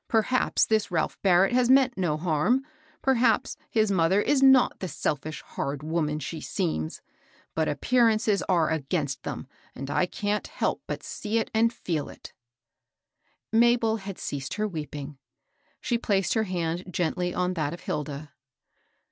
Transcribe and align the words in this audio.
Per 0.07 0.23
haps 0.23 0.65
this 0.65 0.89
Ralph 0.89 1.21
Barrett 1.21 1.53
has 1.53 1.69
meant 1.69 1.95
no 1.95 2.17
harm; 2.17 2.65
per 3.03 3.13
haps 3.13 3.55
his 3.69 3.91
mother 3.91 4.19
is 4.19 4.41
not 4.41 4.79
the 4.79 4.87
selfish, 4.87 5.43
hard 5.43 5.83
woman 5.83 6.17
she 6.17 6.41
seems; 6.41 7.03
but 7.53 7.67
appearances 7.69 8.41
are 8.49 8.71
against 8.71 9.21
them, 9.21 9.45
and 9.75 9.91
I 9.91 10.07
can't 10.07 10.47
help 10.47 10.81
Lut 10.89 11.03
see 11.03 11.37
it 11.37 11.51
and 11.53 11.71
feel 11.71 12.09
it/* 12.09 12.33
Mabel 13.53 13.97
had 13.97 14.17
ceased 14.17 14.55
her 14.55 14.67
weeping. 14.67 15.19
She 15.81 15.99
placed 15.99 16.33
her 16.33 16.45
hand 16.45 16.85
gently 16.89 17.31
on 17.35 17.53
that 17.53 17.71
of 17.71 17.81
Hilda. 17.81 18.31